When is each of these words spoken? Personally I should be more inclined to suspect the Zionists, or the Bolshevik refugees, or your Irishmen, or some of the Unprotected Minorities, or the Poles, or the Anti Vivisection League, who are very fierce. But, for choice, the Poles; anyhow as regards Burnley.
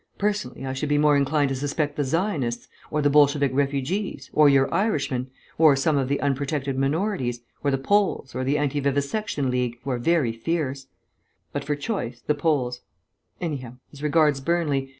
Personally 0.17 0.65
I 0.65 0.73
should 0.73 0.89
be 0.89 0.97
more 0.97 1.15
inclined 1.15 1.49
to 1.49 1.55
suspect 1.55 1.95
the 1.95 2.03
Zionists, 2.03 2.67
or 2.89 3.03
the 3.03 3.09
Bolshevik 3.11 3.51
refugees, 3.53 4.31
or 4.33 4.49
your 4.49 4.67
Irishmen, 4.73 5.29
or 5.59 5.75
some 5.75 5.95
of 5.95 6.07
the 6.09 6.19
Unprotected 6.21 6.75
Minorities, 6.75 7.41
or 7.63 7.69
the 7.69 7.77
Poles, 7.77 8.33
or 8.33 8.43
the 8.43 8.57
Anti 8.57 8.79
Vivisection 8.79 9.51
League, 9.51 9.77
who 9.83 9.91
are 9.91 9.99
very 9.99 10.31
fierce. 10.31 10.87
But, 11.53 11.63
for 11.63 11.75
choice, 11.75 12.19
the 12.21 12.33
Poles; 12.33 12.81
anyhow 13.39 13.73
as 13.93 14.01
regards 14.01 14.41
Burnley. 14.41 14.89